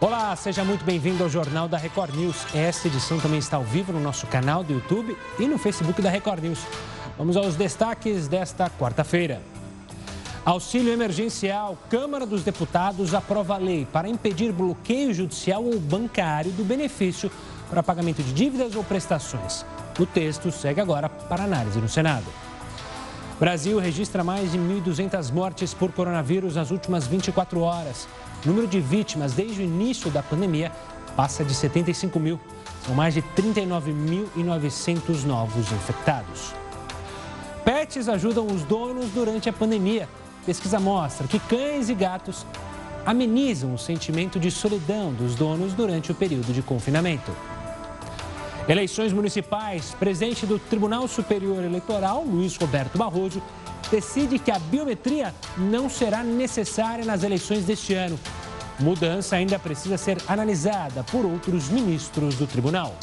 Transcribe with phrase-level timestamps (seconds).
[0.00, 2.46] Olá, seja muito bem-vindo ao Jornal da Record News.
[2.54, 6.08] Esta edição também está ao vivo no nosso canal do YouTube e no Facebook da
[6.08, 6.60] Record News.
[7.18, 9.42] Vamos aos destaques desta quarta-feira.
[10.44, 11.76] Auxílio emergencial.
[11.90, 17.28] Câmara dos Deputados aprova a lei para impedir bloqueio judicial ou bancário do benefício
[17.68, 19.66] para pagamento de dívidas ou prestações.
[19.98, 22.26] O texto segue agora para análise no Senado.
[23.40, 28.06] Brasil registra mais de 1.200 mortes por coronavírus nas últimas 24 horas.
[28.44, 30.70] O número de vítimas desde o início da pandemia
[31.16, 32.38] passa de 75 mil.
[32.86, 36.54] São mais de 39.900 novos infectados.
[37.64, 40.08] Pets ajudam os donos durante a pandemia.
[40.46, 42.46] Pesquisa mostra que cães e gatos
[43.04, 47.32] amenizam o sentimento de solidão dos donos durante o período de confinamento.
[48.68, 49.94] Eleições municipais.
[49.98, 53.42] Presidente do Tribunal Superior Eleitoral, Luiz Roberto Barroso,
[53.90, 58.18] decide que a biometria não será necessária nas eleições deste ano.
[58.78, 62.94] Mudança ainda precisa ser analisada por outros ministros do tribunal.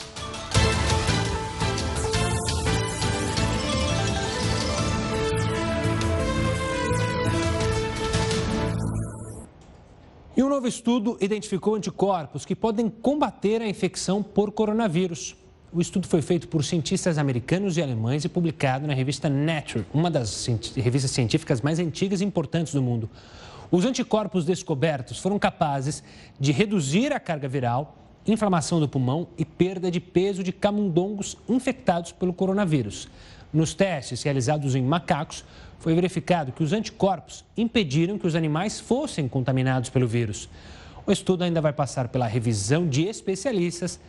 [10.37, 15.35] E um novo estudo identificou anticorpos que podem combater a infecção por coronavírus.
[15.75, 20.09] O estudo foi feito por cientistas americanos e alemães e publicado na revista Nature, uma
[20.09, 23.09] das revistas científicas mais antigas e importantes do mundo.
[23.69, 26.01] Os anticorpos descobertos foram capazes
[26.39, 27.93] de reduzir a carga viral,
[28.25, 33.09] inflamação do pulmão e perda de peso de camundongos infectados pelo coronavírus.
[33.51, 35.43] Nos testes realizados em macacos,
[35.77, 40.47] foi verificado que os anticorpos impediram que os animais fossem contaminados pelo vírus.
[41.05, 43.99] O estudo ainda vai passar pela revisão de especialistas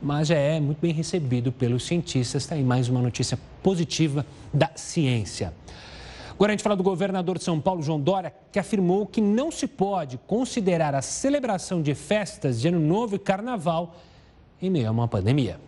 [0.00, 2.42] mas já é muito bem recebido pelos cientistas.
[2.42, 5.52] Está aí mais uma notícia positiva da ciência.
[6.30, 9.50] Agora a gente fala do governador de São Paulo, João Dória, que afirmou que não
[9.50, 13.96] se pode considerar a celebração de festas de Ano Novo e Carnaval
[14.60, 15.58] em meio a uma pandemia.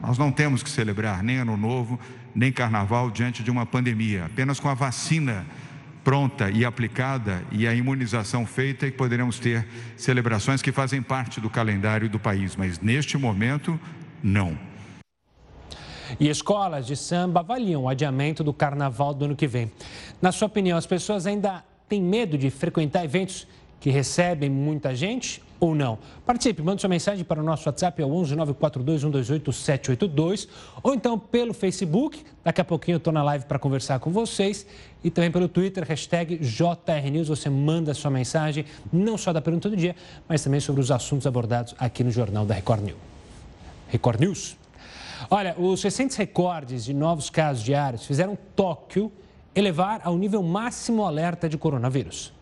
[0.00, 1.98] Nós não temos que celebrar nem Ano Novo,
[2.34, 4.26] nem Carnaval diante de uma pandemia.
[4.26, 5.46] Apenas com a vacina
[6.08, 11.50] pronta e aplicada e a imunização feita e poderemos ter celebrações que fazem parte do
[11.50, 13.78] calendário do país, mas neste momento,
[14.22, 14.58] não.
[16.18, 19.70] E escolas de samba avaliam o adiamento do carnaval do ano que vem.
[20.22, 23.46] Na sua opinião, as pessoas ainda têm medo de frequentar eventos
[23.78, 25.98] que recebem muita gente ou não?
[26.24, 30.48] Participe, mande sua mensagem para o nosso WhatsApp, é o 11 942 128 782,
[30.82, 32.24] ou então pelo Facebook.
[32.44, 34.66] Daqui a pouquinho eu estou na live para conversar com vocês.
[35.02, 37.28] E também pelo Twitter, hashtag JRNews.
[37.28, 39.94] Você manda sua mensagem, não só da pergunta do dia,
[40.28, 42.98] mas também sobre os assuntos abordados aqui no Jornal da Record News.
[43.88, 44.56] Record News.
[45.30, 49.12] Olha, os recentes recordes de novos casos diários fizeram Tóquio
[49.54, 52.32] elevar ao nível máximo alerta de coronavírus.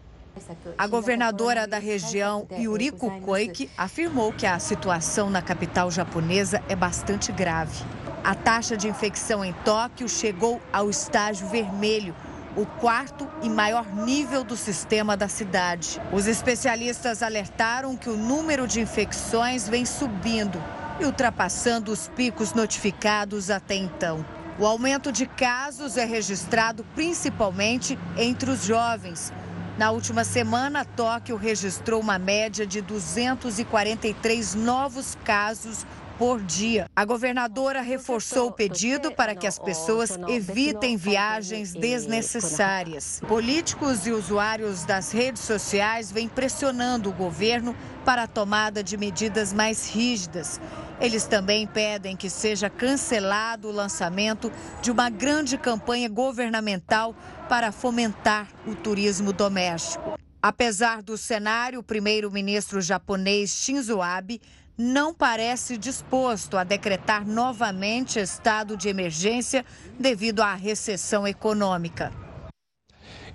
[0.77, 7.33] A governadora da região, Yuriko Koike, afirmou que a situação na capital japonesa é bastante
[7.33, 7.85] grave.
[8.23, 12.15] A taxa de infecção em Tóquio chegou ao estágio vermelho,
[12.57, 16.01] o quarto e maior nível do sistema da cidade.
[16.13, 20.63] Os especialistas alertaram que o número de infecções vem subindo
[20.99, 24.25] e ultrapassando os picos notificados até então.
[24.59, 29.31] O aumento de casos é registrado principalmente entre os jovens,
[29.79, 35.85] na última semana, Tóquio registrou uma média de 243 novos casos
[36.19, 36.87] por dia.
[36.95, 43.21] A governadora reforçou o pedido para que as pessoas evitem viagens desnecessárias.
[43.29, 49.53] Políticos e usuários das redes sociais vêm pressionando o governo para a tomada de medidas
[49.53, 50.61] mais rígidas.
[51.01, 54.51] Eles também pedem que seja cancelado o lançamento
[54.81, 57.15] de uma grande campanha governamental
[57.49, 60.19] para fomentar o turismo doméstico.
[60.41, 64.41] Apesar do cenário, o primeiro-ministro japonês Shinzo Abe
[64.77, 69.65] não parece disposto a decretar novamente estado de emergência
[69.99, 72.13] devido à recessão econômica.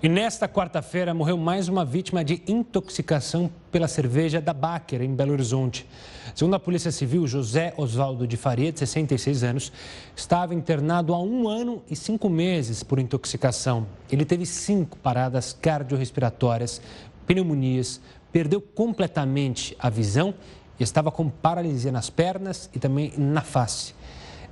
[0.00, 5.32] E nesta quarta-feira morreu mais uma vítima de intoxicação pela cerveja da Baker, em Belo
[5.32, 5.86] Horizonte.
[6.34, 9.72] Segundo a Polícia Civil, José Oswaldo de Faria, de 66 anos,
[10.16, 13.86] estava internado há um ano e cinco meses por intoxicação.
[14.10, 16.80] Ele teve cinco paradas cardiorrespiratórias,
[17.24, 18.00] pneumonias,
[18.32, 20.34] perdeu completamente a visão
[20.82, 23.94] estava com paralisia nas pernas e também na face.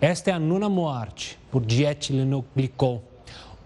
[0.01, 3.03] Esta é a nona morte por dietilenoglicol.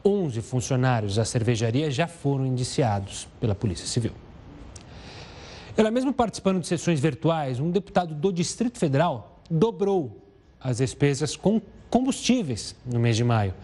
[0.05, 4.12] 11 funcionários da cervejaria já foram indiciados pela Polícia Civil.
[5.76, 10.22] Ela mesmo participando de sessões virtuais, um deputado do Distrito Federal dobrou
[10.61, 13.55] as despesas com combustíveis no mês de maio.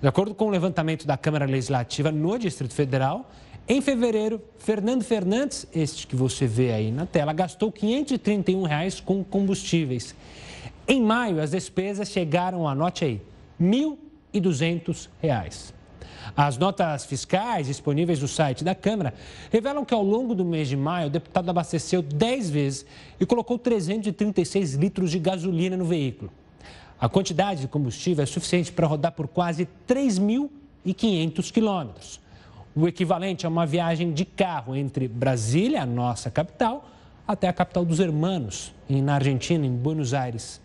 [0.00, 3.30] De acordo com o levantamento da Câmara Legislativa no Distrito Federal,
[3.68, 9.24] Em fevereiro, Fernando Fernandes, este que você vê aí na tela, gastou 531 reais com
[9.24, 10.14] combustíveis.
[10.86, 13.20] Em maio, as despesas chegaram, anote aí,
[13.58, 13.98] R$
[14.32, 15.74] 1.200.
[16.36, 19.12] As notas fiscais disponíveis no site da Câmara
[19.50, 22.86] revelam que ao longo do mês de maio, o deputado abasteceu 10 vezes
[23.18, 26.30] e colocou 336 litros de gasolina no veículo.
[27.00, 32.25] A quantidade de combustível é suficiente para rodar por quase 3.500 quilômetros.
[32.78, 36.86] O equivalente a uma viagem de carro entre Brasília, a nossa capital,
[37.26, 40.60] até a capital dos Hermanos, na Argentina, em Buenos Aires.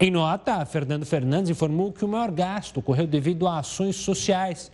[0.00, 4.72] Em nota, Fernando Fernandes informou que o maior gasto ocorreu devido a ações sociais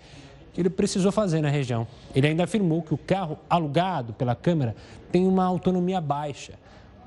[0.55, 1.87] que ele precisou fazer na região.
[2.15, 4.75] Ele ainda afirmou que o carro alugado pela Câmara
[5.13, 6.55] tem uma autonomia baixa.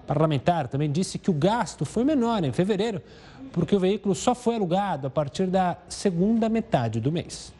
[0.03, 3.01] O parlamentar também disse que o gasto foi menor em fevereiro,
[3.51, 7.51] porque o veículo só foi alugado a partir da segunda metade do mês.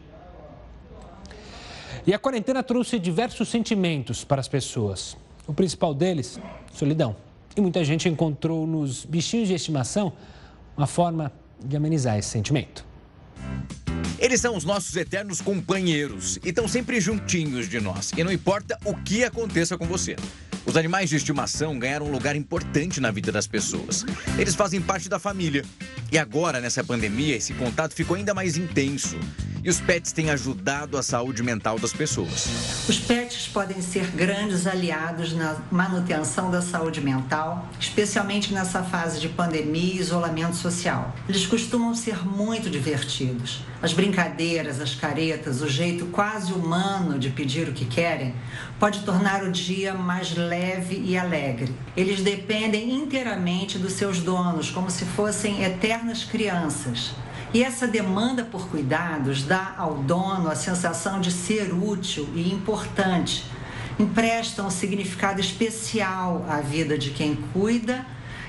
[2.05, 5.15] E a quarentena trouxe diversos sentimentos para as pessoas.
[5.45, 6.39] O principal deles,
[6.73, 7.15] solidão.
[7.55, 10.13] E muita gente encontrou nos bichinhos de estimação
[10.75, 11.31] uma forma
[11.63, 12.83] de amenizar esse sentimento.
[14.17, 18.11] Eles são os nossos eternos companheiros e estão sempre juntinhos de nós.
[18.17, 20.15] E não importa o que aconteça com você.
[20.65, 24.05] Os animais de estimação ganharam um lugar importante na vida das pessoas.
[24.37, 25.65] Eles fazem parte da família.
[26.11, 29.17] E agora, nessa pandemia, esse contato ficou ainda mais intenso.
[29.63, 32.47] E os pets têm ajudado a saúde mental das pessoas.
[32.89, 39.29] Os pets podem ser grandes aliados na manutenção da saúde mental, especialmente nessa fase de
[39.29, 41.15] pandemia e isolamento social.
[41.29, 43.61] Eles costumam ser muito divertidos.
[43.83, 48.33] As brincadeiras, as caretas, o jeito quase humano de pedir o que querem
[48.79, 51.73] pode tornar o dia mais e alegre.
[51.95, 57.13] Eles dependem inteiramente dos seus donos, como se fossem eternas crianças.
[57.53, 63.45] E essa demanda por cuidados dá ao dono a sensação de ser útil e importante,
[63.99, 68.05] empresta um significado especial à vida de quem cuida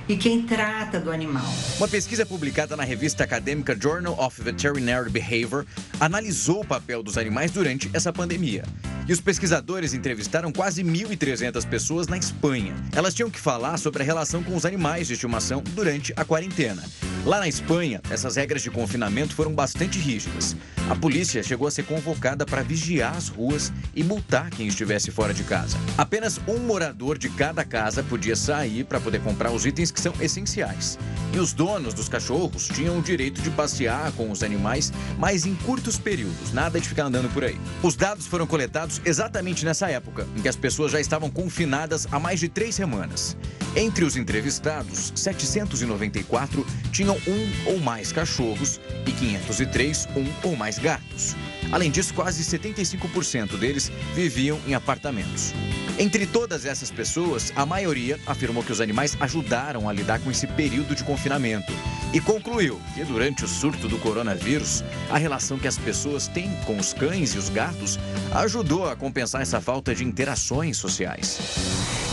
[0.08, 1.46] e quem trata do animal.
[1.78, 5.64] Uma pesquisa publicada na revista acadêmica Journal of Veterinary Behavior
[6.00, 8.64] analisou o papel dos animais durante essa pandemia.
[9.08, 12.75] E os pesquisadores entrevistaram quase 1.300 pessoas na Espanha.
[12.94, 16.82] Elas tinham que falar sobre a relação com os animais de estimação durante a quarentena.
[17.25, 20.56] Lá na Espanha, essas regras de confinamento foram bastante rígidas.
[20.90, 25.32] A polícia chegou a ser convocada para vigiar as ruas e multar quem estivesse fora
[25.32, 25.76] de casa.
[25.96, 30.12] Apenas um morador de cada casa podia sair para poder comprar os itens que são
[30.21, 30.99] essenciais.
[31.33, 35.55] E os donos dos cachorros tinham o direito de passear com os animais, mas em
[35.55, 37.59] curtos períodos, nada de ficar andando por aí.
[37.83, 42.19] Os dados foram coletados exatamente nessa época, em que as pessoas já estavam confinadas há
[42.19, 43.37] mais de três semanas.
[43.75, 51.35] Entre os entrevistados, 794 tinham um ou mais cachorros e 503 um ou mais gatos.
[51.72, 55.54] Além disso, quase 75% deles viviam em apartamentos.
[55.98, 60.46] Entre todas essas pessoas, a maioria afirmou que os animais ajudaram a lidar com esse
[60.46, 61.72] período de confinamento
[62.12, 66.76] e concluiu que durante o surto do coronavírus, a relação que as pessoas têm com
[66.76, 67.98] os cães e os gatos
[68.34, 71.38] ajudou a compensar essa falta de interações sociais.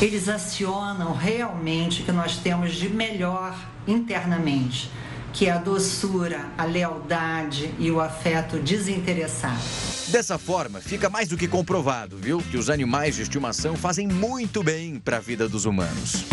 [0.01, 4.89] Eles acionam realmente o que nós temos de melhor internamente
[5.33, 9.59] que é a doçura, a lealdade e o afeto desinteressado.
[10.07, 14.63] Dessa forma, fica mais do que comprovado, viu, que os animais de estimação fazem muito
[14.63, 16.25] bem para a vida dos humanos.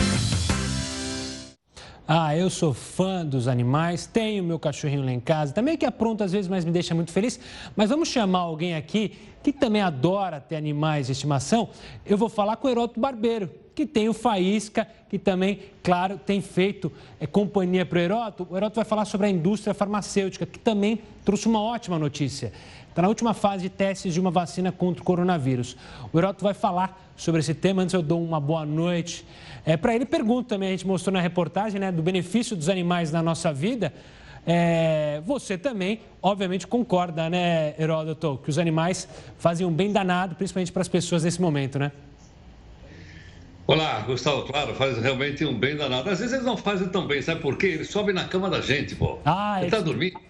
[2.09, 6.25] Ah, eu sou fã dos animais, tenho meu cachorrinho lá em casa, também que apronta
[6.25, 7.39] às vezes, mas me deixa muito feliz.
[7.75, 9.13] Mas vamos chamar alguém aqui
[9.43, 11.69] que também adora ter animais de estimação.
[12.05, 16.41] Eu vou falar com o Heródoto Barbeiro, que tem o Faísca, que também, claro, tem
[16.41, 16.91] feito
[17.21, 18.47] é, companhia para o Heródoto.
[18.51, 22.55] O Heródoto vai falar sobre a indústria farmacêutica, que também trouxe uma ótima notícia.
[22.89, 25.77] Está na última fase de testes de uma vacina contra o coronavírus.
[26.11, 27.83] O Heródoto vai falar sobre esse tema.
[27.83, 29.27] Antes eu dou uma boa noite.
[29.67, 33.13] É, para ele, pergunto também, a gente mostrou na reportagem, né, do benefício dos animais
[33.13, 33.93] na nossa vida.
[34.47, 39.07] É, você também, obviamente, concorda, né, Heródoto, que os animais
[39.37, 41.93] fazem um bem danado, principalmente para as pessoas nesse momento, né?
[43.67, 46.09] Olá, Gustavo, claro, faz realmente um bem danado.
[46.09, 47.67] Às vezes eles não fazem tão bem, sabe por quê?
[47.67, 49.19] Eles sobem na cama da gente, pô.
[49.25, 50.21] Ah, Você tá dormindo?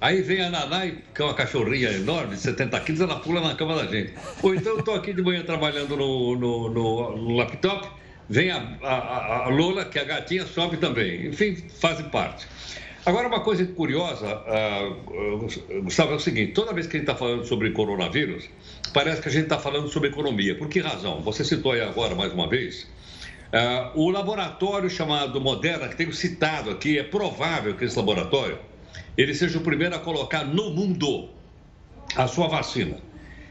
[0.00, 3.56] Aí vem a Naná, que é uma cachorrinha enorme, de 70 quilos, ela pula na
[3.56, 4.14] cama da gente.
[4.40, 7.88] Ou então eu tô aqui de manhã trabalhando no, no, no, no laptop,
[8.28, 11.26] vem a, a, a, Lola, que é a gatinha, sobe também.
[11.26, 12.46] Enfim, fazem parte.
[13.08, 17.18] Agora, uma coisa curiosa, uh, Gustavo, é o seguinte: toda vez que a gente está
[17.18, 18.50] falando sobre coronavírus,
[18.92, 20.54] parece que a gente está falando sobre economia.
[20.54, 21.22] Por que razão?
[21.22, 26.68] Você citou aí agora, mais uma vez, uh, o laboratório chamado Moderna, que tenho citado
[26.68, 28.58] aqui, é provável que esse laboratório
[29.16, 31.30] ele seja o primeiro a colocar no mundo
[32.14, 32.98] a sua vacina.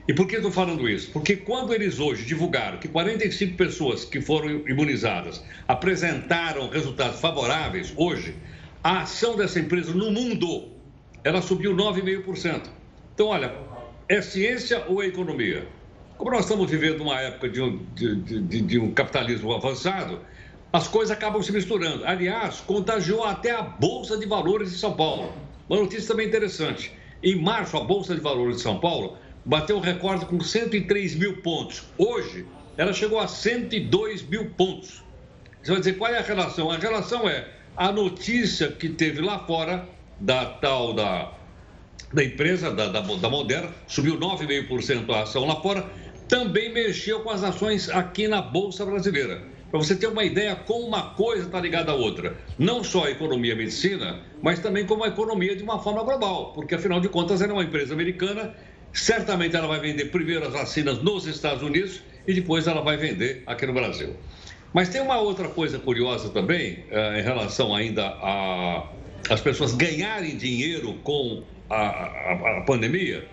[0.08, 1.10] E por que estou falando isso?
[1.12, 8.36] Porque quando eles hoje divulgaram que 45 pessoas que foram imunizadas apresentaram resultados favoráveis, hoje,
[8.84, 10.70] a ação dessa empresa no mundo,
[11.24, 12.70] ela subiu 9,5%.
[13.14, 13.54] Então, olha,
[14.08, 15.68] é ciência ou é economia?
[16.18, 20.22] Como nós estamos vivendo uma época de um, de, de, de um capitalismo avançado,
[20.72, 22.06] as coisas acabam se misturando.
[22.06, 25.32] Aliás, contagiou até a Bolsa de Valores de São Paulo.
[25.70, 26.92] Uma notícia também interessante.
[27.22, 31.42] Em março, a Bolsa de Valores de São Paulo bateu um recorde com 103 mil
[31.42, 31.84] pontos.
[31.98, 32.46] Hoje,
[32.78, 35.04] ela chegou a 102 mil pontos.
[35.62, 36.72] Você vai dizer qual é a relação?
[36.72, 39.88] A relação é a notícia que teve lá fora
[40.20, 41.32] da tal da,
[42.12, 45.86] da empresa, da, da, da Moderna, subiu 9,5% a ação lá fora,
[46.28, 49.42] também mexeu com as ações aqui na Bolsa Brasileira.
[49.70, 52.36] Para você ter uma ideia como uma coisa está ligada à outra.
[52.58, 56.54] Não só a economia a medicina, mas também como a economia de uma forma global.
[56.54, 58.56] Porque, afinal de contas, ela é uma empresa americana
[58.98, 63.44] Certamente ela vai vender primeiro as vacinas nos Estados Unidos e depois ela vai vender
[63.46, 64.16] aqui no Brasil.
[64.74, 68.88] Mas tem uma outra coisa curiosa também, eh, em relação ainda a
[69.30, 73.28] as pessoas ganharem dinheiro com a, a, a pandemia.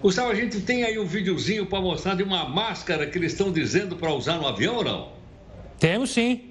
[0.00, 3.52] Gustavo, a gente tem aí um videozinho para mostrar de uma máscara que eles estão
[3.52, 5.12] dizendo para usar no avião ou não?
[5.78, 6.48] Temos sim.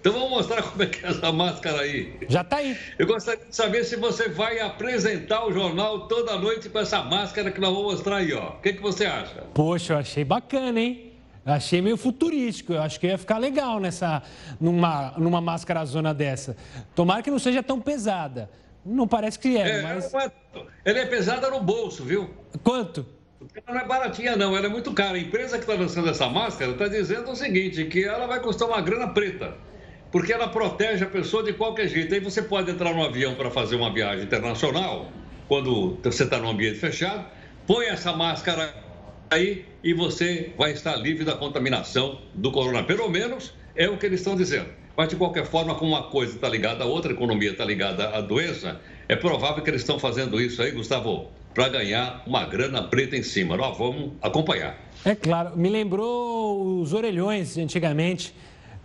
[0.00, 2.12] Então vamos mostrar como é que é essa máscara aí.
[2.28, 2.76] Já está aí.
[2.98, 7.50] Eu gostaria de saber se você vai apresentar o jornal toda noite com essa máscara
[7.50, 8.50] que nós vamos mostrar aí, ó.
[8.50, 9.42] O que, que você acha?
[9.54, 11.07] Poxa, eu achei bacana, hein?
[11.48, 12.72] Achei meio futurístico.
[12.72, 14.22] Eu acho que ia ficar legal nessa,
[14.60, 16.56] numa, numa máscara zona dessa.
[16.94, 18.50] Tomara que não seja tão pesada.
[18.84, 20.12] Não parece que é, é mas.
[20.84, 22.30] Ela é pesada no bolso, viu?
[22.62, 23.06] Quanto?
[23.66, 24.56] Ela não é baratinha, não.
[24.56, 25.16] Ela é muito cara.
[25.16, 28.68] A empresa que está lançando essa máscara está dizendo o seguinte: que ela vai custar
[28.68, 29.54] uma grana preta
[30.10, 32.14] porque ela protege a pessoa de qualquer jeito.
[32.14, 35.10] Aí você pode entrar no avião para fazer uma viagem internacional,
[35.46, 37.26] quando você está num ambiente fechado,
[37.66, 38.74] põe essa máscara
[39.30, 42.82] aí e você vai estar livre da contaminação do corona.
[42.82, 44.68] Pelo menos é o que eles estão dizendo.
[44.96, 48.08] Mas, de qualquer forma, como uma coisa está ligada à outra, a economia está ligada
[48.08, 52.82] à doença, é provável que eles estão fazendo isso aí, Gustavo, para ganhar uma grana
[52.82, 53.56] preta em cima.
[53.56, 54.76] Nós vamos acompanhar.
[55.04, 58.34] É claro, me lembrou os orelhões antigamente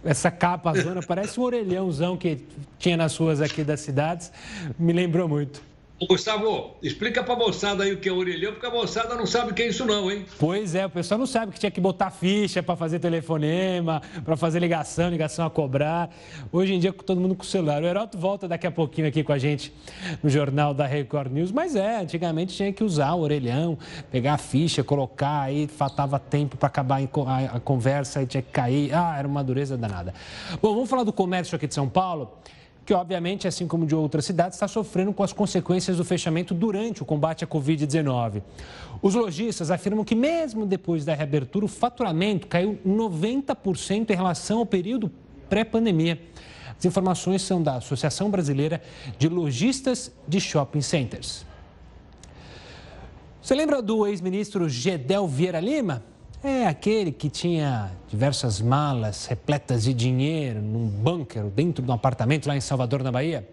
[0.05, 2.45] essa capa zona, parece um orelhãozão que
[2.77, 4.31] tinha nas ruas aqui das cidades.
[4.77, 5.63] Me lembrou muito.
[6.07, 9.53] Gustavo, explica pra moçada aí o que é orelhão, porque a moçada não sabe o
[9.53, 10.25] que é isso não, hein?
[10.39, 14.35] Pois é, o pessoal não sabe que tinha que botar ficha para fazer telefonema, para
[14.35, 16.09] fazer ligação, ligação a cobrar.
[16.51, 17.81] Hoje em dia, todo mundo com o celular.
[17.83, 19.73] O Heroto volta daqui a pouquinho aqui com a gente
[20.21, 23.77] no Jornal da Record News, mas é, antigamente tinha que usar o orelhão,
[24.11, 27.01] pegar a ficha, colocar, aí faltava tempo para acabar
[27.53, 28.93] a conversa, aí tinha que cair.
[28.93, 30.13] Ah, era uma dureza danada.
[30.61, 32.31] Bom, vamos falar do comércio aqui de São Paulo
[32.85, 37.01] que obviamente, assim como de outras cidades, está sofrendo com as consequências do fechamento durante
[37.01, 38.41] o combate à Covid-19.
[39.01, 44.65] Os lojistas afirmam que, mesmo depois da reabertura, o faturamento caiu 90% em relação ao
[44.65, 45.11] período
[45.49, 46.19] pré-pandemia.
[46.77, 48.81] As informações são da Associação Brasileira
[49.17, 51.45] de Lojistas de Shopping Centers.
[53.41, 56.03] Você lembra do ex-ministro Gedel Vieira Lima?
[56.45, 62.47] É aquele que tinha diversas malas repletas de dinheiro num bunker dentro de um apartamento
[62.47, 63.47] lá em Salvador, na Bahia.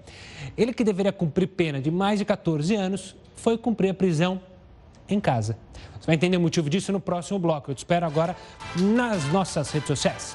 [0.57, 4.41] Ele que deveria cumprir pena de mais de 14 anos foi cumprir a prisão
[5.09, 5.57] em casa.
[6.01, 7.71] Você vai entender o motivo disso no próximo bloco.
[7.71, 8.35] Eu te espero agora
[8.77, 10.35] nas nossas redes sociais.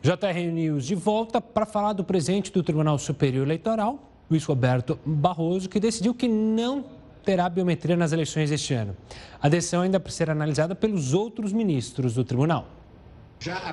[0.00, 3.98] JR News de volta para falar do presidente do Tribunal Superior Eleitoral,
[4.30, 6.84] Luiz Roberto Barroso, que decidiu que não
[7.26, 8.96] terá biometria nas eleições deste ano.
[9.42, 12.75] A decisão ainda precisa ser analisada pelos outros ministros do tribunal.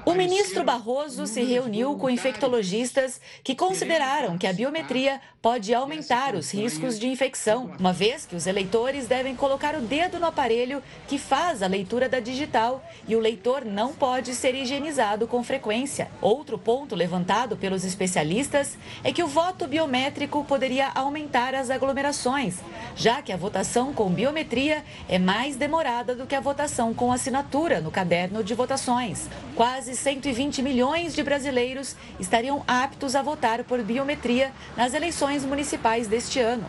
[0.06, 6.54] O ministro Barroso se reuniu com infectologistas que consideraram que a biometria pode aumentar os
[6.54, 11.18] riscos de infecção, uma vez que os eleitores devem colocar o dedo no aparelho que
[11.18, 16.10] faz a leitura da digital e o leitor não pode ser higienizado com frequência.
[16.22, 22.60] Outro ponto levantado pelos especialistas é que o voto biométrico poderia aumentar as aglomerações,
[22.96, 27.82] já que a votação com biometria é mais demorada do que a votação com assinatura
[27.82, 29.28] no caderno de votações.
[29.56, 36.40] Quase 120 milhões de brasileiros estariam aptos a votar por biometria nas eleições municipais deste
[36.40, 36.66] ano.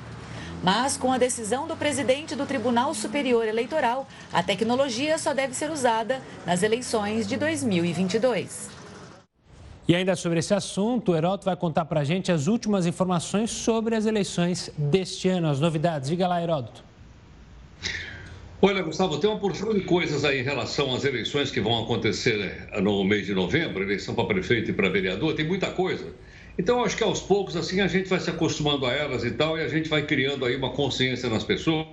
[0.63, 5.71] Mas, com a decisão do presidente do Tribunal Superior Eleitoral, a tecnologia só deve ser
[5.71, 8.69] usada nas eleições de 2022.
[9.89, 13.51] E ainda sobre esse assunto, o Heroto vai contar para a gente as últimas informações
[13.51, 16.09] sobre as eleições deste ano, as novidades.
[16.11, 16.85] Diga lá, Heródoto.
[18.67, 22.67] Olha, Gustavo, tem uma porção de coisas aí em relação às eleições que vão acontecer
[22.73, 26.15] eh, no mês de novembro, eleição para prefeito e para vereador, tem muita coisa.
[26.59, 29.59] Então, acho que aos poucos, assim, a gente vai se acostumando a elas e tal,
[29.59, 31.85] e a gente vai criando aí uma consciência nas pessoas,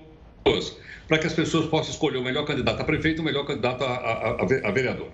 [1.10, 3.84] para que as pessoas possam escolher o melhor candidato a prefeito e o melhor candidato
[3.84, 5.10] a, a, a vereador.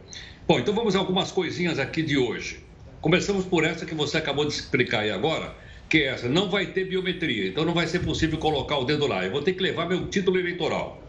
[0.47, 2.59] Bom, então vamos a algumas coisinhas aqui de hoje.
[3.01, 5.55] Começamos por essa que você acabou de explicar aí agora,
[5.89, 9.07] que é essa, não vai ter biometria, então não vai ser possível colocar o dedo
[9.07, 9.25] lá.
[9.25, 11.06] Eu vou ter que levar meu título eleitoral.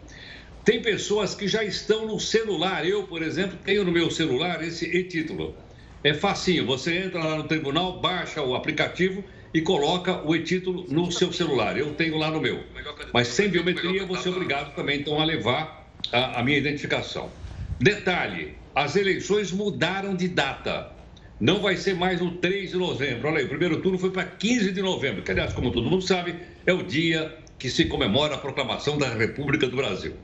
[0.69, 2.85] Tem pessoas que já estão no celular.
[2.85, 5.57] Eu, por exemplo, tenho no meu celular esse e-título.
[6.03, 11.11] É facinho, você entra lá no tribunal, baixa o aplicativo e coloca o e-título no
[11.11, 11.75] seu celular.
[11.75, 12.63] Eu tenho lá no meu.
[13.11, 17.33] Mas sem biometria, você é obrigado também então a levar a, a minha identificação.
[17.79, 20.95] Detalhe: as eleições mudaram de data.
[21.39, 23.27] Não vai ser mais no 3 de novembro.
[23.27, 26.03] Olha aí, o primeiro turno foi para 15 de novembro, que, aliás, como todo mundo
[26.03, 30.15] sabe, é o dia que se comemora a proclamação da República do Brasil.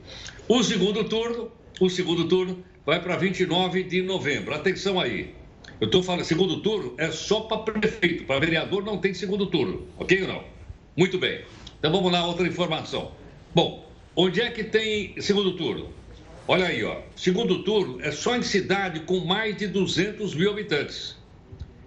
[0.48, 1.50] O segundo turno,
[1.80, 4.54] o segundo turno vai para 29 de novembro.
[4.54, 5.34] Atenção aí.
[5.80, 9.88] Eu estou falando, segundo turno é só para prefeito, para vereador não tem segundo turno,
[9.98, 10.44] ok ou não?
[10.96, 11.40] Muito bem.
[11.80, 13.10] Então vamos lá, outra informação.
[13.52, 15.90] Bom, onde é que tem segundo turno?
[16.46, 17.00] Olha aí, ó.
[17.16, 21.16] Segundo turno é só em cidade com mais de 200 mil habitantes.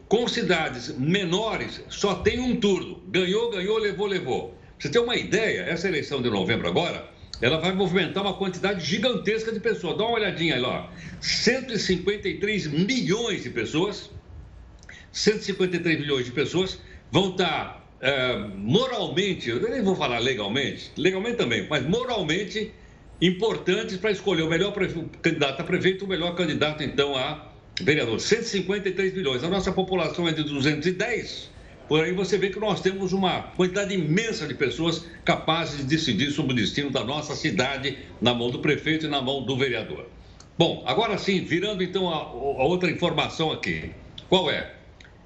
[0.09, 3.01] Com cidades menores, só tem um turno.
[3.07, 4.49] Ganhou, ganhou, levou, levou.
[4.49, 7.09] Pra você ter uma ideia, essa eleição de novembro agora,
[7.41, 9.97] ela vai movimentar uma quantidade gigantesca de pessoas.
[9.97, 10.87] Dá uma olhadinha aí, ó.
[11.21, 14.09] 153 milhões de pessoas,
[15.11, 16.79] 153 milhões de pessoas
[17.11, 22.71] vão estar é, moralmente, eu nem vou falar legalmente, legalmente também, mas moralmente
[23.21, 24.73] importantes para escolher o melhor
[25.21, 27.49] candidato a prefeito, o melhor candidato, então, a
[27.81, 28.19] vereador.
[28.19, 29.43] 153 milhões.
[29.43, 31.51] A nossa população é de 210.
[31.89, 36.31] Por aí você vê que nós temos uma quantidade imensa de pessoas capazes de decidir
[36.31, 40.05] sobre o destino da nossa cidade na mão do prefeito e na mão do vereador.
[40.57, 43.91] Bom, agora sim, virando então a, a outra informação aqui.
[44.29, 44.71] Qual é?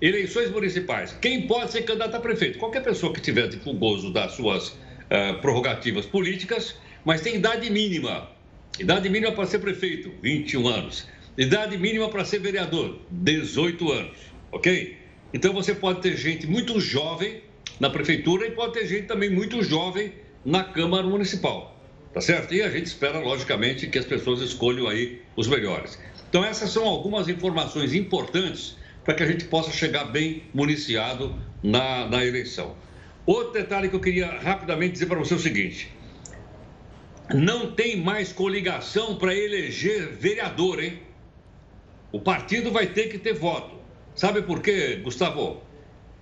[0.01, 1.15] Eleições municipais.
[1.21, 2.57] Quem pode ser candidato a prefeito?
[2.57, 8.29] Qualquer pessoa que tiver de gozo das suas uh, prerrogativas políticas mas tem idade mínima.
[8.79, 11.07] Idade mínima para ser prefeito, 21 anos.
[11.37, 14.17] Idade mínima para ser vereador, 18 anos.
[14.51, 14.97] Ok?
[15.33, 17.41] Então você pode ter gente muito jovem
[17.79, 20.13] na prefeitura e pode ter gente também muito jovem
[20.45, 21.73] na Câmara Municipal.
[22.13, 22.53] Tá certo?
[22.53, 25.97] E a gente espera, logicamente, que as pessoas escolham aí os melhores.
[26.29, 32.07] Então, essas são algumas informações importantes para que a gente possa chegar bem municiado na,
[32.07, 32.75] na eleição.
[33.25, 35.91] Outro detalhe que eu queria rapidamente dizer para você é o seguinte:
[37.33, 40.99] não tem mais coligação para eleger vereador, hein?
[42.11, 43.82] O partido vai ter que ter voto.
[44.15, 45.61] Sabe por quê, Gustavo?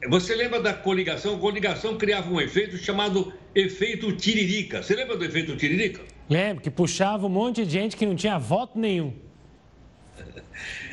[0.10, 1.36] Você lembra da coligação?
[1.36, 4.82] A coligação criava um efeito chamado efeito tiririca.
[4.82, 6.02] Você lembra do efeito tiririca?
[6.30, 9.14] Lembro, que puxava um monte de gente que não tinha voto nenhum.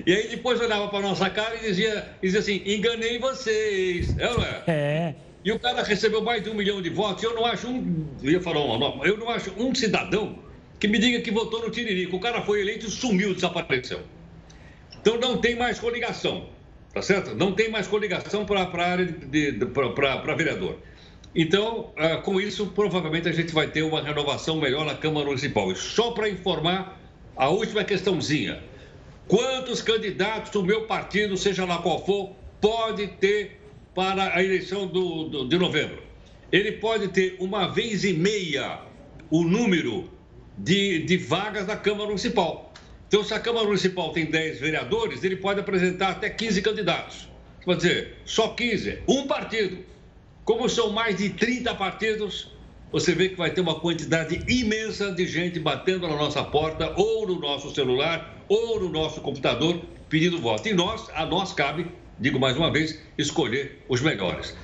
[0.06, 4.16] E aí depois olhava para nossa cara e dizia, dizia assim, enganei vocês.
[4.16, 4.62] É, não é?
[4.66, 5.14] É.
[5.44, 7.22] E o cara recebeu mais de um milhão de votos.
[7.22, 8.06] Eu não acho um.
[8.22, 9.04] Eu ia falar uma norma.
[9.04, 10.38] Eu não acho um cidadão
[10.80, 12.16] que me diga que votou no Tiririca.
[12.16, 14.00] O cara foi eleito e sumiu, desapareceu.
[15.00, 16.48] Então não tem mais coligação.
[16.92, 17.34] Tá certo?
[17.34, 20.76] Não tem mais coligação para a área de, de para vereador.
[21.34, 25.70] Então, uh, com isso, provavelmente a gente vai ter uma renovação melhor na Câmara Municipal.
[25.70, 26.98] E só para informar,
[27.36, 28.60] a última questãozinha.
[29.28, 33.60] Quantos candidatos do meu partido, seja lá qual for, pode ter
[33.94, 36.02] para a eleição do, do, de novembro.
[36.50, 38.80] Ele pode ter uma vez e meia
[39.30, 40.10] o número
[40.56, 42.67] de, de vagas da Câmara Municipal.
[43.08, 47.28] Então, se a Câmara Municipal tem 10 vereadores, ele pode apresentar até 15 candidatos.
[47.64, 49.78] Quer dizer, só 15, um partido.
[50.44, 52.52] Como são mais de 30 partidos,
[52.92, 57.26] você vê que vai ter uma quantidade imensa de gente batendo na nossa porta, ou
[57.26, 60.68] no nosso celular, ou no nosso computador, pedindo voto.
[60.68, 61.86] E nós, a nós cabe
[62.18, 64.56] digo mais uma vez, escolher os melhores.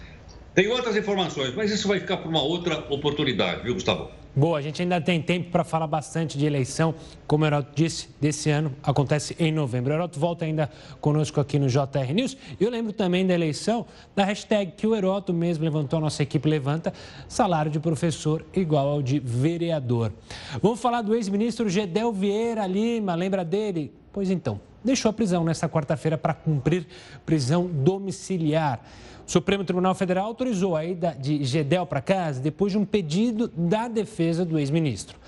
[0.55, 4.11] Tem outras informações, mas isso vai ficar para uma outra oportunidade, viu, Gustavo?
[4.37, 6.93] Boa, a gente ainda tem tempo para falar bastante de eleição.
[7.25, 9.93] Como o Heroto disse, desse ano acontece em novembro.
[9.93, 10.69] O Heroto volta ainda
[11.01, 12.37] conosco aqui no JR News.
[12.59, 16.49] Eu lembro também da eleição da hashtag que o Heroto mesmo levantou, a nossa equipe
[16.49, 16.93] levanta,
[17.29, 20.13] salário de professor igual ao de vereador.
[20.61, 23.93] Vamos falar do ex-ministro Gedel Vieira Lima, lembra dele?
[24.13, 26.89] Pois então, deixou a prisão nesta quarta-feira para cumprir
[27.25, 28.81] prisão domiciliar.
[29.27, 33.49] O Supremo Tribunal Federal autorizou a ida de Gedel para casa depois de um pedido
[33.49, 35.19] da defesa do ex-ministro.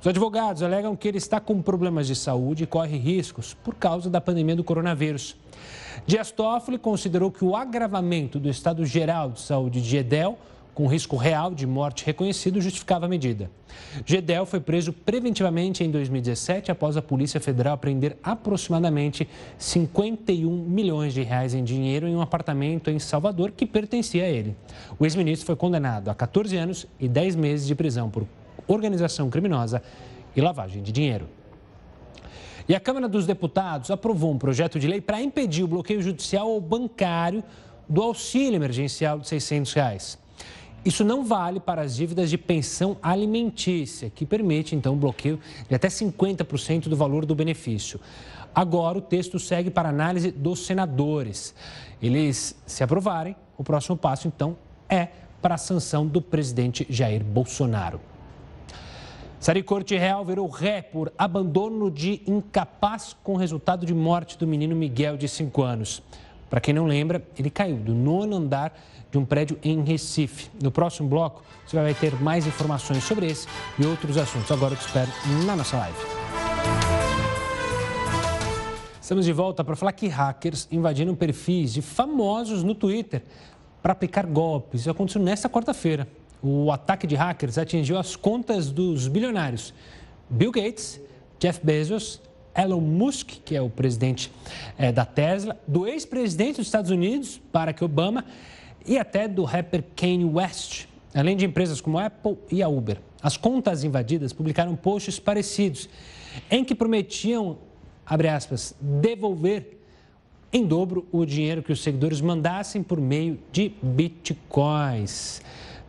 [0.00, 4.10] Os advogados alegam que ele está com problemas de saúde e corre riscos por causa
[4.10, 5.36] da pandemia do coronavírus.
[6.06, 10.36] Dias Toffoli considerou que o agravamento do estado geral de saúde de Gedel
[10.74, 13.50] com risco real de morte reconhecido justificava a medida.
[14.04, 21.22] Gedel foi preso preventivamente em 2017 após a Polícia Federal apreender aproximadamente 51 milhões de
[21.22, 24.56] reais em dinheiro em um apartamento em Salvador que pertencia a ele.
[24.98, 28.26] O ex-ministro foi condenado a 14 anos e 10 meses de prisão por
[28.66, 29.82] organização criminosa
[30.34, 31.28] e lavagem de dinheiro.
[32.68, 36.48] E a Câmara dos Deputados aprovou um projeto de lei para impedir o bloqueio judicial
[36.48, 37.44] ou bancário
[37.88, 40.23] do auxílio emergencial de 600 reais.
[40.84, 45.74] Isso não vale para as dívidas de pensão alimentícia, que permite, então, o bloqueio de
[45.74, 47.98] até 50% do valor do benefício.
[48.54, 51.54] Agora, o texto segue para análise dos senadores.
[52.02, 54.56] Eles, se aprovarem, o próximo passo, então,
[54.88, 55.08] é
[55.40, 58.00] para a sanção do presidente Jair Bolsonaro.
[59.40, 64.74] Série Corte Real virou ré por abandono de incapaz com resultado de morte do menino
[64.74, 66.02] Miguel, de 5 anos.
[66.54, 68.78] Para quem não lembra, ele caiu do nono andar
[69.10, 70.48] de um prédio em Recife.
[70.62, 74.52] No próximo bloco, você vai ter mais informações sobre esse e outros assuntos.
[74.52, 75.10] Agora eu te espero
[75.44, 75.98] na nossa live.
[79.00, 83.24] Estamos de volta para falar que hackers invadiram perfis de famosos no Twitter
[83.82, 84.82] para aplicar golpes.
[84.82, 86.06] Isso aconteceu nesta quarta-feira
[86.40, 89.74] o ataque de hackers atingiu as contas dos bilionários
[90.30, 91.00] Bill Gates,
[91.40, 92.22] Jeff Bezos,
[92.56, 94.30] Elon Musk, que é o presidente
[94.78, 98.24] é, da Tesla, do ex-presidente dos Estados Unidos, Barack Obama,
[98.86, 102.98] e até do rapper Kanye West, além de empresas como a Apple e a Uber.
[103.22, 105.88] As contas invadidas publicaram posts parecidos,
[106.50, 107.58] em que prometiam,
[108.04, 109.78] abre aspas, devolver
[110.52, 115.42] em dobro o dinheiro que os seguidores mandassem por meio de bitcoins.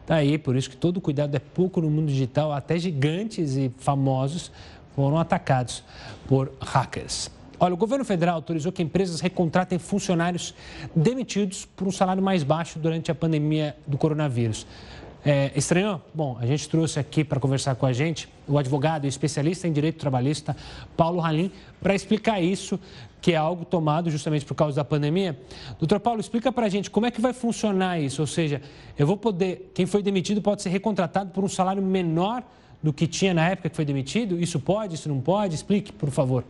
[0.05, 3.71] Tá aí, por isso que todo cuidado é pouco no mundo digital, até gigantes e
[3.77, 4.51] famosos
[4.95, 5.83] foram atacados
[6.27, 7.31] por hackers.
[7.59, 10.53] Olha, o governo federal autorizou que empresas recontratem funcionários
[10.95, 14.67] demitidos por um salário mais baixo durante a pandemia do coronavírus.
[15.27, 15.99] É, estranhou?
[16.13, 19.71] Bom, a gente trouxe aqui para conversar com a gente o advogado e especialista em
[19.71, 20.55] direito trabalhista
[20.95, 22.79] Paulo Ralim para explicar isso,
[23.19, 25.35] que é algo tomado justamente por causa da pandemia.
[25.79, 28.61] Doutor Paulo, explica para a gente como é que vai funcionar isso, ou seja,
[28.99, 32.43] eu vou poder, quem foi demitido pode ser recontratado por um salário menor
[32.85, 34.39] do que tinha na época que foi demitido?
[34.39, 35.55] Isso pode, isso não pode?
[35.55, 36.43] Explique, por favor.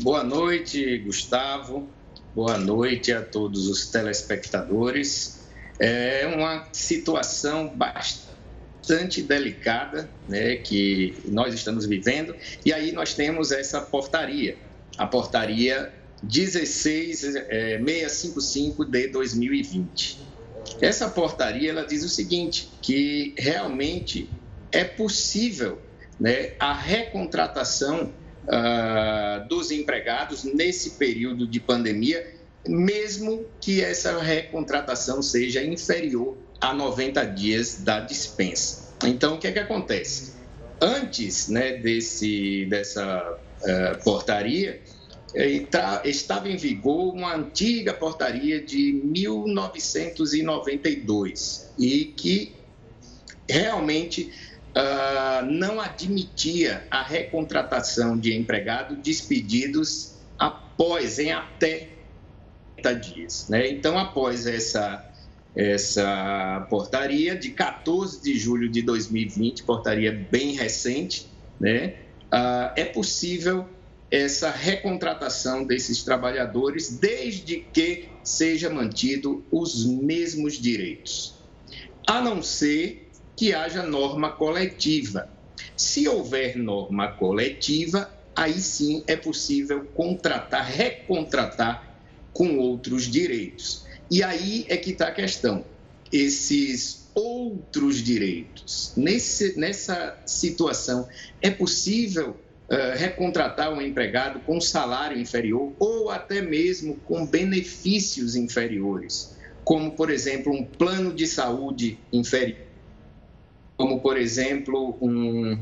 [0.00, 1.88] Boa noite, Gustavo.
[2.34, 5.46] Boa noite a todos os telespectadores.
[5.78, 13.80] É uma situação bastante delicada né, que nós estamos vivendo, e aí nós temos essa
[13.80, 14.56] portaria,
[14.98, 15.94] a portaria
[16.28, 20.31] 16655 de 2020.
[20.82, 24.28] Essa portaria ela diz o seguinte, que realmente
[24.70, 25.80] é possível
[26.20, 28.12] né, a recontratação
[28.44, 37.24] uh, dos empregados nesse período de pandemia mesmo que essa recontratação seja inferior a 90
[37.26, 38.92] dias da dispensa.
[39.04, 40.34] Então, o que é que acontece?
[40.80, 44.80] Antes né, desse, dessa uh, portaria,
[46.04, 52.56] estava em vigor uma antiga portaria de 1992 e que
[53.48, 54.32] realmente
[54.76, 61.92] uh, não admitia a recontratação de empregados despedidos após, em até
[62.82, 63.48] 90 dias.
[63.48, 63.70] Né?
[63.70, 65.04] Então, após essa,
[65.54, 71.28] essa portaria de 14 de julho de 2020, portaria bem recente,
[71.60, 71.94] né?
[72.30, 73.68] Ah, é possível
[74.12, 81.34] essa recontratação desses trabalhadores desde que seja mantido os mesmos direitos,
[82.06, 85.30] a não ser que haja norma coletiva.
[85.74, 91.96] Se houver norma coletiva, aí sim é possível contratar, recontratar
[92.34, 93.86] com outros direitos.
[94.10, 95.64] E aí é que está a questão.
[96.12, 101.08] Esses outros direitos, nesse, nessa situação,
[101.40, 102.36] é possível
[102.96, 110.52] recontratar um empregado com salário inferior ou até mesmo com benefícios inferiores, como, por exemplo,
[110.52, 112.66] um plano de saúde inferior,
[113.76, 115.58] como, por exemplo, um,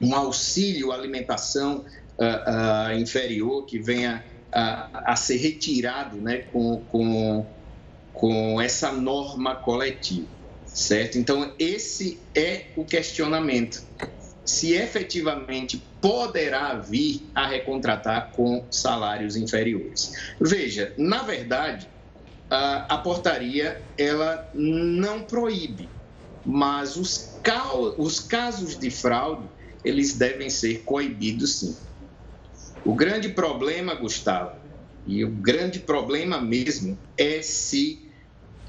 [0.00, 1.84] um auxílio alimentação
[2.18, 7.46] uh, uh, inferior que venha a, a ser retirado né, com, com,
[8.12, 10.28] com essa norma coletiva,
[10.66, 11.18] certo?
[11.18, 13.82] Então, esse é o questionamento.
[14.44, 20.34] Se efetivamente poderá vir a recontratar com salários inferiores.
[20.40, 21.88] Veja, na verdade,
[22.50, 25.88] a, portaria ela não proíbe,
[26.44, 27.40] mas os,
[27.96, 29.48] os casos de fraude
[29.84, 31.76] eles devem ser coibidos sim.
[32.84, 34.56] O grande problema, Gustavo,
[35.06, 38.10] e o grande problema mesmo é se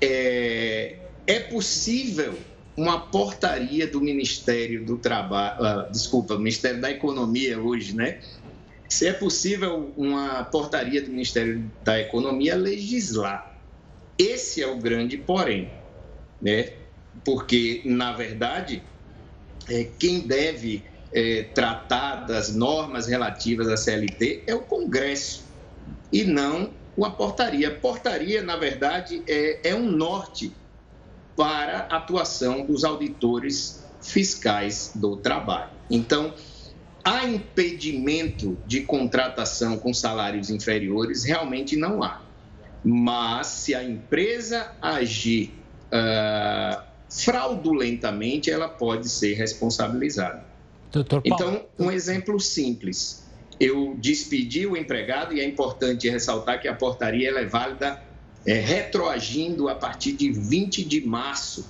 [0.01, 2.37] é, é possível
[2.75, 8.19] uma portaria do Ministério do Trabalho, uh, desculpa, Ministério da Economia hoje, né?
[8.89, 13.57] Se é possível uma portaria do Ministério da Economia legislar.
[14.17, 15.71] Esse é o grande porém,
[16.41, 16.73] né?
[17.23, 18.83] Porque, na verdade,
[19.69, 25.43] é, quem deve é, tratar das normas relativas à CLT é o Congresso
[26.11, 27.71] e não uma portaria.
[27.71, 30.51] Portaria, na verdade, é, é um norte
[31.35, 35.71] para a atuação dos auditores fiscais do trabalho.
[35.89, 36.33] Então,
[37.03, 41.23] há impedimento de contratação com salários inferiores?
[41.23, 42.21] Realmente não há.
[42.83, 45.53] Mas se a empresa agir
[45.87, 50.43] uh, fraudulentamente, ela pode ser responsabilizada.
[51.23, 53.23] Então, um exemplo simples.
[53.59, 58.01] Eu despedi o empregado e é importante ressaltar que a portaria é válida
[58.45, 61.67] é, retroagindo a partir de 20 de março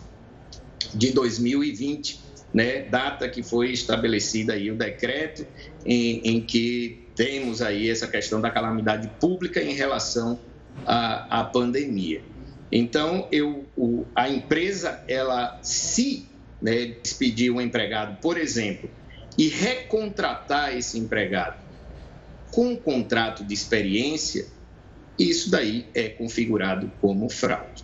[0.93, 2.19] de 2020,
[2.53, 5.45] né, data que foi estabelecida aí o decreto
[5.85, 10.39] em, em que temos aí essa questão da calamidade pública em relação
[10.85, 12.21] à, à pandemia.
[12.71, 16.27] Então, eu, o, a empresa, ela se
[16.61, 18.89] né, despedir um empregado, por exemplo,
[19.37, 21.61] e recontratar esse empregado
[22.51, 24.47] com um contrato de experiência,
[25.17, 27.83] isso daí é configurado como fraude.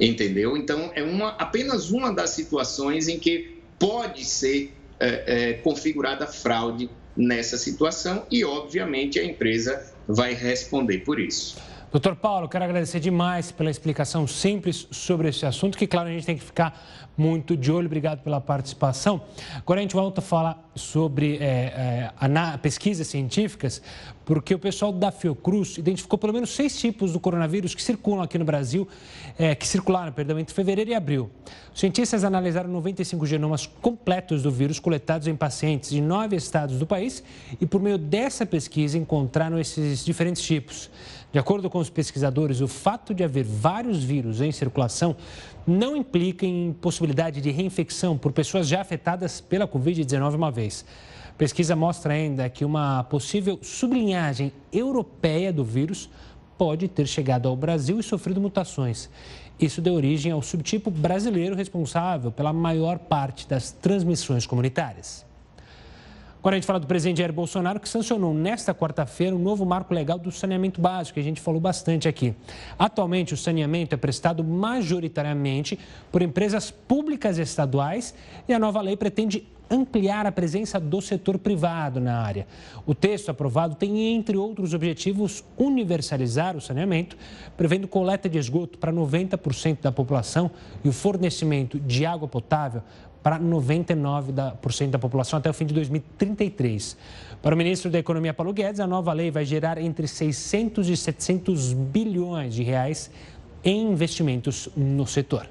[0.00, 0.56] Entendeu?
[0.56, 6.88] Então, é uma, apenas uma das situações em que pode ser é, é, configurada fraude
[7.16, 11.56] nessa situação e, obviamente, a empresa vai responder por isso.
[11.90, 16.26] Doutor Paulo, quero agradecer demais pela explicação simples sobre esse assunto, que, claro, a gente
[16.26, 16.78] tem que ficar
[17.16, 17.86] muito de olho.
[17.86, 19.22] Obrigado pela participação.
[19.56, 23.80] Agora a gente volta a falar sobre é, é, pesquisas científicas,
[24.26, 28.36] porque o pessoal da Fiocruz identificou pelo menos seis tipos do coronavírus que circulam aqui
[28.36, 28.86] no Brasil,
[29.38, 31.30] é, que circularam, perdão, entre fevereiro e abril.
[31.72, 36.86] Os cientistas analisaram 95 genomas completos do vírus coletados em pacientes de nove estados do
[36.86, 37.24] país
[37.58, 40.90] e, por meio dessa pesquisa, encontraram esses diferentes tipos.
[41.30, 45.14] De acordo com os pesquisadores, o fato de haver vários vírus em circulação
[45.66, 50.86] não implica em possibilidade de reinfecção por pessoas já afetadas pela Covid-19 uma vez.
[51.28, 56.08] A pesquisa mostra ainda que uma possível sublinhagem europeia do vírus
[56.56, 59.10] pode ter chegado ao Brasil e sofrido mutações.
[59.60, 65.27] Isso deu origem ao subtipo brasileiro responsável pela maior parte das transmissões comunitárias.
[66.38, 69.92] Agora a gente fala do presidente Jair Bolsonaro, que sancionou nesta quarta-feira um novo marco
[69.92, 72.32] legal do saneamento básico, que a gente falou bastante aqui.
[72.78, 75.76] Atualmente, o saneamento é prestado majoritariamente
[76.12, 78.14] por empresas públicas estaduais
[78.48, 82.46] e a nova lei pretende ampliar a presença do setor privado na área.
[82.86, 87.16] O texto aprovado tem, entre outros objetivos, universalizar o saneamento,
[87.56, 90.50] prevendo coleta de esgoto para 90% da população
[90.82, 92.82] e o fornecimento de água potável
[93.28, 96.96] para 99% da população até o fim de 2033.
[97.42, 100.96] Para o ministro da Economia, Paulo Guedes, a nova lei vai gerar entre 600 e
[100.96, 103.10] 700 bilhões de reais
[103.62, 105.46] em investimentos no setor.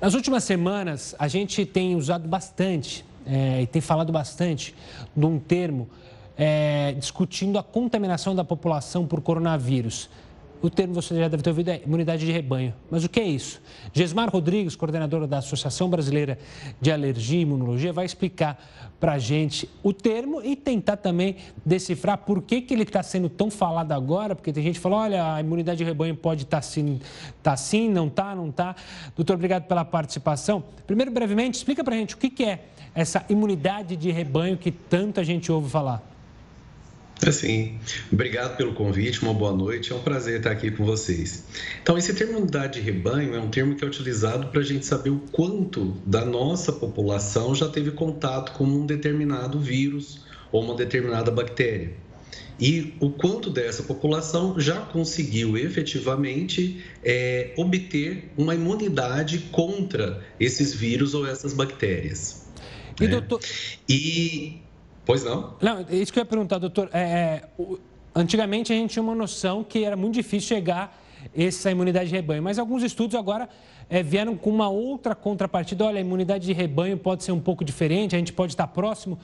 [0.00, 4.74] Nas últimas semanas, a gente tem usado bastante é, e tem falado bastante
[5.14, 5.90] de um termo
[6.38, 10.08] é, discutindo a contaminação da população por coronavírus.
[10.62, 12.74] O termo você já deve ter ouvido é imunidade de rebanho.
[12.90, 13.60] Mas o que é isso?
[13.92, 16.38] Gesmar Rodrigues, coordenadora da Associação Brasileira
[16.80, 18.58] de Alergia e Imunologia, vai explicar
[18.98, 23.28] para a gente o termo e tentar também decifrar por que, que ele está sendo
[23.28, 26.56] tão falado agora, porque tem gente que fala, olha, a imunidade de rebanho pode estar
[26.56, 27.00] tá assim,
[27.42, 27.54] tá
[27.90, 28.74] não está, não está.
[29.14, 30.64] Doutor, obrigado pela participação.
[30.86, 32.64] Primeiro, brevemente, explica para a gente o que, que é
[32.94, 36.13] essa imunidade de rebanho que tanta gente ouve falar.
[37.26, 37.78] Assim,
[38.12, 41.44] obrigado pelo convite, uma boa noite, é um prazer estar aqui com vocês.
[41.82, 44.84] Então, esse termo unidade de rebanho é um termo que é utilizado para a gente
[44.84, 50.74] saber o quanto da nossa população já teve contato com um determinado vírus ou uma
[50.74, 51.92] determinada bactéria.
[52.58, 61.14] E o quanto dessa população já conseguiu efetivamente é, obter uma imunidade contra esses vírus
[61.14, 62.46] ou essas bactérias.
[63.00, 63.10] E, né?
[63.10, 63.40] doutor...
[63.88, 64.60] e
[65.04, 65.54] Pois não?
[65.60, 66.88] Não, isso que eu ia perguntar, doutor.
[66.92, 67.42] É, é,
[68.14, 71.00] antigamente a gente tinha uma noção que era muito difícil chegar
[71.36, 73.48] essa imunidade de rebanho, mas alguns estudos agora
[73.88, 75.84] é, vieram com uma outra contrapartida.
[75.84, 79.18] Olha, a imunidade de rebanho pode ser um pouco diferente, a gente pode estar próximo.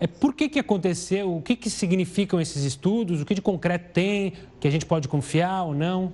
[0.00, 1.36] É, por que, que aconteceu?
[1.36, 3.20] O que, que significam esses estudos?
[3.20, 4.32] O que de concreto tem?
[4.58, 6.12] Que a gente pode confiar ou não?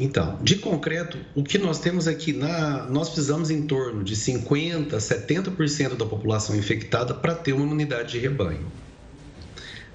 [0.00, 4.92] Então, de concreto, o que nós temos aqui, na, nós precisamos em torno de 50%,
[4.92, 8.66] 70% da população infectada para ter uma imunidade de rebanho.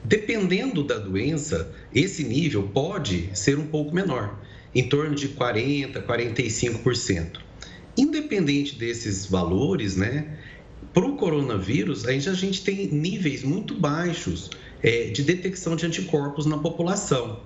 [0.03, 4.39] Dependendo da doença, esse nível pode ser um pouco menor.
[4.75, 7.39] em torno de 40%, 45%.
[7.97, 10.37] Independente desses valores, né,
[10.93, 14.51] para o coronavírus, a gente, a gente tem níveis muito baixos
[14.83, 17.39] é, de detecção de anticorpos na população.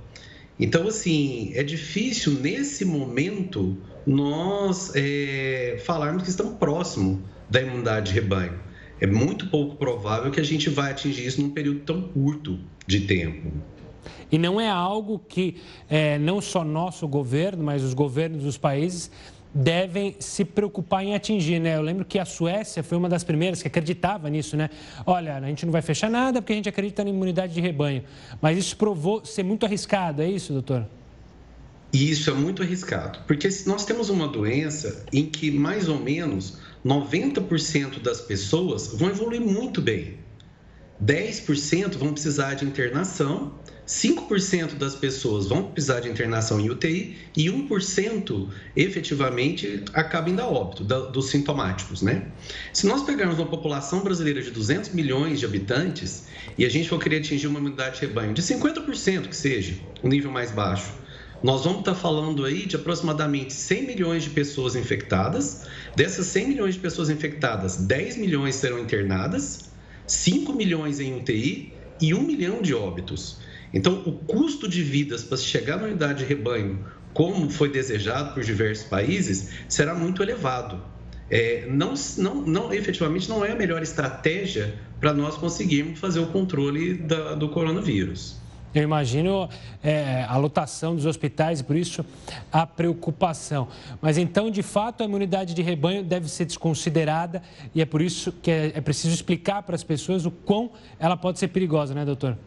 [0.60, 8.20] Então, assim, é difícil nesse momento nós é, falarmos que estamos próximo da imunidade de
[8.20, 8.60] rebanho.
[9.00, 13.02] É muito pouco provável que a gente vai atingir isso num período tão curto de
[13.02, 13.54] tempo.
[14.32, 15.56] E não é algo que
[15.90, 19.10] é, não só nosso governo, mas os governos dos países
[19.54, 21.76] devem se preocupar em atingir, né?
[21.76, 24.70] Eu lembro que a Suécia foi uma das primeiras que acreditava nisso, né?
[25.06, 28.04] Olha, a gente não vai fechar nada porque a gente acredita na imunidade de rebanho.
[28.42, 30.86] Mas isso provou ser muito arriscado, é isso, doutor?
[31.92, 38.00] Isso é muito arriscado, porque nós temos uma doença em que mais ou menos 90%
[38.00, 40.20] das pessoas vão evoluir muito bem.
[41.04, 43.54] 10% vão precisar de internação
[43.90, 50.48] 5% das pessoas vão precisar de internação em UTI e 1% efetivamente acaba indo a
[50.48, 52.28] óbito dos sintomáticos, né?
[52.72, 57.00] Se nós pegarmos uma população brasileira de 200 milhões de habitantes e a gente for
[57.00, 59.74] querer atingir uma imunidade de rebanho de 50% que seja,
[60.04, 60.94] um nível mais baixo,
[61.42, 65.66] nós vamos estar falando aí de aproximadamente 100 milhões de pessoas infectadas.
[65.96, 69.72] Dessas 100 milhões de pessoas infectadas, 10 milhões serão internadas,
[70.06, 73.49] 5 milhões em UTI e 1 milhão de óbitos.
[73.74, 78.44] Então, o custo de vidas para chegar na unidade de rebanho, como foi desejado por
[78.44, 80.82] diversos países, será muito elevado.
[81.30, 86.28] É, não, não, não, efetivamente, não é a melhor estratégia para nós conseguirmos fazer o
[86.28, 88.40] controle da, do coronavírus.
[88.74, 89.50] Eu imagino
[89.84, 92.06] é, a lotação dos hospitais por isso
[92.52, 93.68] a preocupação.
[94.00, 97.42] Mas então, de fato, a imunidade de rebanho deve ser desconsiderada
[97.74, 101.18] e é por isso que é, é preciso explicar para as pessoas o quão ela
[101.18, 102.38] pode ser perigosa, né, doutor?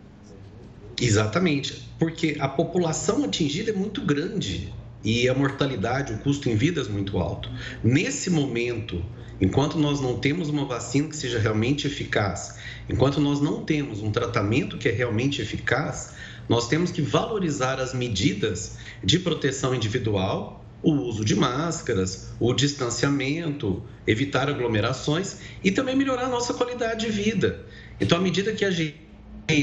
[1.01, 4.73] Exatamente, porque a população atingida é muito grande
[5.05, 7.51] e a mortalidade, o custo em vidas muito alto.
[7.83, 9.05] Nesse momento,
[9.41, 12.57] enquanto nós não temos uma vacina que seja realmente eficaz,
[12.89, 16.15] enquanto nós não temos um tratamento que é realmente eficaz,
[16.49, 23.83] nós temos que valorizar as medidas de proteção individual, o uso de máscaras, o distanciamento,
[24.07, 27.65] evitar aglomerações e também melhorar a nossa qualidade de vida.
[28.01, 29.02] Então, à medida que a gente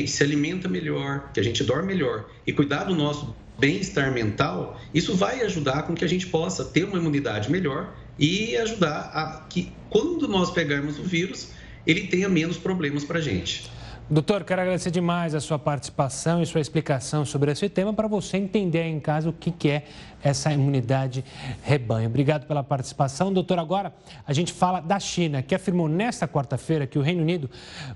[0.07, 5.15] se alimenta melhor, que a gente dorme melhor e cuidar do nosso bem-estar mental, isso
[5.15, 9.73] vai ajudar com que a gente possa ter uma imunidade melhor e ajudar a que
[9.89, 11.51] quando nós pegarmos o vírus,
[11.85, 13.78] ele tenha menos problemas para a gente.
[14.11, 18.37] Doutor, quero agradecer demais a sua participação e sua explicação sobre esse tema para você
[18.37, 19.83] entender em casa o que é
[20.23, 21.23] essa imunidade
[21.61, 22.09] rebanho.
[22.09, 23.31] Obrigado pela participação.
[23.31, 23.93] Doutor, agora
[24.25, 27.51] a gente fala da China, que afirmou nesta quarta-feira que o Reino Unido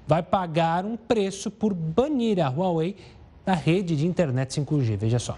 [0.05, 2.95] vai pagar um preço por banir a Huawei
[3.43, 4.95] da rede de internet 5G.
[4.95, 5.35] Veja só.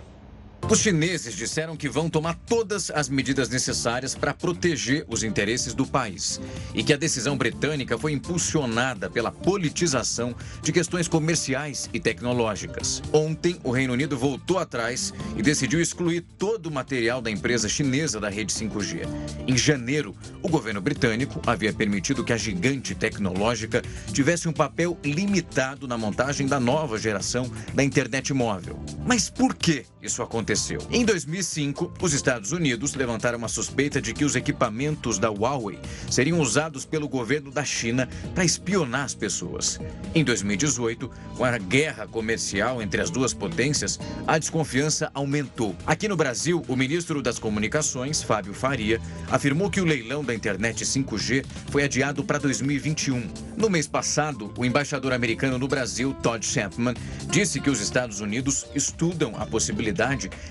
[0.68, 5.86] Os chineses disseram que vão tomar todas as medidas necessárias para proteger os interesses do
[5.86, 6.42] país
[6.74, 13.04] e que a decisão britânica foi impulsionada pela politização de questões comerciais e tecnológicas.
[13.14, 18.20] Ontem, o Reino Unido voltou atrás e decidiu excluir todo o material da empresa chinesa
[18.20, 19.08] da rede 5G.
[19.48, 25.88] Em janeiro, o governo britânico havia permitido que a gigante tecnológica tivesse um papel limitado
[25.88, 28.84] na montagem da nova geração da internet móvel.
[29.06, 30.80] Mas por que isso aconteceu?
[30.90, 36.40] Em 2005, os Estados Unidos levantaram uma suspeita de que os equipamentos da Huawei seriam
[36.40, 39.80] usados pelo governo da China para espionar as pessoas.
[40.14, 45.76] Em 2018, com a guerra comercial entre as duas potências, a desconfiança aumentou.
[45.86, 50.86] Aqui no Brasil, o ministro das Comunicações, Fábio Faria, afirmou que o leilão da internet
[50.86, 53.28] 5G foi adiado para 2021.
[53.58, 56.94] No mês passado, o embaixador americano no Brasil, Todd Chapman,
[57.30, 59.95] disse que os Estados Unidos estudam a possibilidade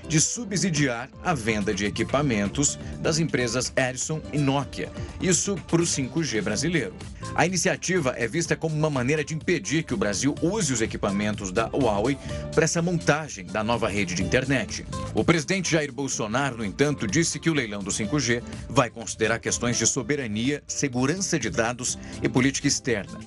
[0.09, 4.91] de subsidiar a venda de equipamentos das empresas Ericsson e Nokia.
[5.21, 6.95] Isso para o 5G brasileiro.
[7.35, 11.53] A iniciativa é vista como uma maneira de impedir que o Brasil use os equipamentos
[11.53, 12.17] da Huawei
[12.55, 14.87] para essa montagem da nova rede de internet.
[15.15, 19.77] O presidente Jair Bolsonaro, no entanto, disse que o leilão do 5G vai considerar questões
[19.77, 23.19] de soberania, segurança de dados e política externa.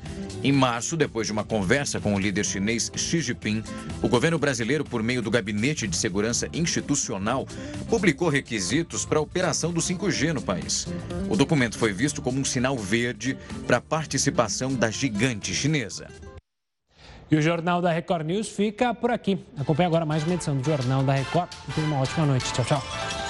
[0.43, 3.63] Em março, depois de uma conversa com o líder chinês Xi Jinping,
[4.01, 7.45] o governo brasileiro, por meio do Gabinete de Segurança Institucional,
[7.89, 10.87] publicou requisitos para a operação do 5G no país.
[11.29, 13.37] O documento foi visto como um sinal verde
[13.67, 16.07] para a participação da gigante chinesa.
[17.29, 19.37] E o Jornal da Record News fica por aqui.
[19.57, 22.53] Acompanhe agora mais uma edição do Jornal da Record e tenha uma ótima noite.
[22.53, 23.26] Tchau, tchau.